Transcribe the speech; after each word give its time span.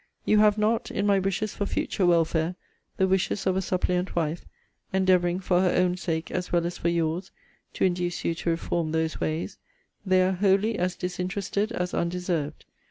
You 0.25 0.39
have 0.39 0.57
not, 0.57 0.89
in 0.89 1.05
my 1.05 1.19
wishes 1.19 1.53
for 1.53 1.67
future 1.67 2.07
welfare, 2.07 2.55
the 2.97 3.07
wishes 3.07 3.45
of 3.45 3.55
a 3.55 3.61
suppliant 3.61 4.15
wife, 4.15 4.47
endeavouring 4.91 5.39
for 5.39 5.61
her 5.61 5.69
own 5.75 5.95
sake, 5.95 6.31
as 6.31 6.51
well 6.51 6.65
as 6.65 6.75
for 6.75 6.89
your's, 6.89 7.29
to 7.73 7.85
induce 7.85 8.25
you 8.25 8.33
to 8.33 8.49
reform 8.49 8.93
those 8.93 9.21
ways. 9.21 9.59
They 10.03 10.23
are 10.23 10.31
wholly 10.31 10.79
as 10.79 10.95
disinterested 10.95 11.71
as 11.71 11.93
undeserved. 11.93 12.65